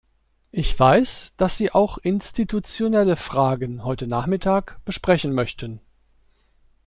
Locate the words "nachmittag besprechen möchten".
4.07-5.79